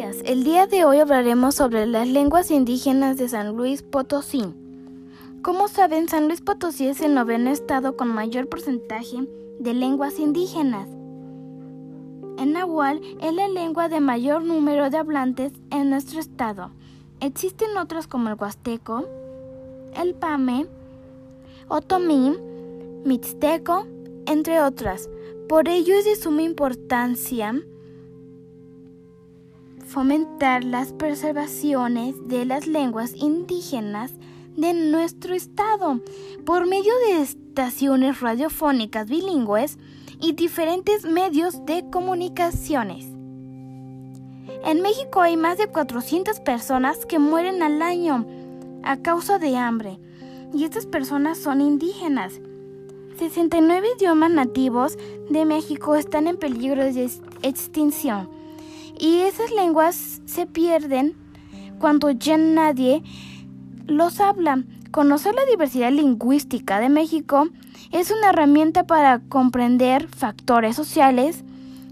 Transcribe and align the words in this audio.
El 0.00 0.42
día 0.42 0.66
de 0.66 0.86
hoy 0.86 1.00
hablaremos 1.00 1.54
sobre 1.54 1.84
las 1.84 2.08
lenguas 2.08 2.50
indígenas 2.50 3.18
de 3.18 3.28
San 3.28 3.54
Luis 3.54 3.82
Potosí. 3.82 4.42
Como 5.42 5.68
saben, 5.68 6.08
San 6.08 6.28
Luis 6.28 6.40
Potosí 6.40 6.86
es 6.86 7.02
el 7.02 7.12
noveno 7.12 7.50
estado 7.50 7.94
con 7.94 8.08
mayor 8.08 8.48
porcentaje 8.48 9.28
de 9.58 9.74
lenguas 9.74 10.18
indígenas. 10.18 10.88
El 12.38 12.54
nahual 12.54 13.02
es 13.20 13.34
la 13.34 13.48
lengua 13.48 13.90
de 13.90 14.00
mayor 14.00 14.42
número 14.44 14.88
de 14.88 14.96
hablantes 14.96 15.52
en 15.70 15.90
nuestro 15.90 16.20
estado. 16.20 16.70
Existen 17.20 17.76
otras 17.76 18.06
como 18.06 18.30
el 18.30 18.36
huasteco, 18.40 19.04
el 19.94 20.14
pame, 20.14 20.64
otomí, 21.68 22.34
mixteco, 23.04 23.86
entre 24.24 24.62
otras. 24.62 25.10
Por 25.50 25.68
ello 25.68 25.94
es 25.94 26.06
de 26.06 26.16
suma 26.16 26.40
importancia 26.40 27.62
fomentar 29.92 30.64
las 30.64 30.94
preservaciones 30.94 32.14
de 32.26 32.46
las 32.46 32.66
lenguas 32.66 33.12
indígenas 33.14 34.14
de 34.56 34.72
nuestro 34.72 35.34
estado 35.34 36.00
por 36.46 36.66
medio 36.66 36.92
de 37.06 37.20
estaciones 37.20 38.22
radiofónicas 38.22 39.10
bilingües 39.10 39.78
y 40.18 40.32
diferentes 40.32 41.04
medios 41.04 41.66
de 41.66 41.84
comunicaciones. 41.90 43.04
En 44.64 44.80
México 44.80 45.20
hay 45.20 45.36
más 45.36 45.58
de 45.58 45.66
400 45.66 46.40
personas 46.40 47.04
que 47.04 47.18
mueren 47.18 47.62
al 47.62 47.82
año 47.82 48.26
a 48.82 48.96
causa 48.96 49.38
de 49.38 49.56
hambre 49.58 49.98
y 50.54 50.64
estas 50.64 50.86
personas 50.86 51.36
son 51.36 51.60
indígenas. 51.60 52.40
69 53.18 53.88
idiomas 53.98 54.30
nativos 54.30 54.96
de 55.28 55.44
México 55.44 55.96
están 55.96 56.28
en 56.28 56.38
peligro 56.38 56.82
de 56.82 57.10
extinción 57.42 58.41
y 58.98 59.20
esas 59.20 59.50
lenguas 59.50 60.22
se 60.24 60.46
pierden 60.46 61.14
cuando 61.78 62.10
ya 62.10 62.36
nadie 62.36 63.02
los 63.86 64.20
habla. 64.20 64.62
Conocer 64.90 65.34
la 65.34 65.44
diversidad 65.46 65.90
lingüística 65.90 66.78
de 66.78 66.88
México 66.88 67.48
es 67.90 68.10
una 68.10 68.30
herramienta 68.30 68.86
para 68.86 69.20
comprender 69.20 70.08
factores 70.08 70.76
sociales, 70.76 71.44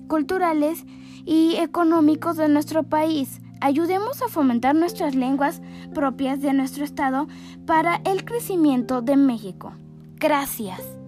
culturales 0.07 0.85
y 1.25 1.57
económicos 1.57 2.37
de 2.37 2.49
nuestro 2.49 2.83
país. 2.83 3.41
Ayudemos 3.61 4.23
a 4.23 4.29
fomentar 4.29 4.75
nuestras 4.75 5.15
lenguas 5.15 5.61
propias 5.95 6.41
de 6.41 6.53
nuestro 6.53 6.85
estado 6.85 7.27
para 7.67 8.01
el 8.05 8.25
crecimiento 8.25 9.03
de 9.03 9.17
México. 9.17 9.73
Gracias. 10.17 11.00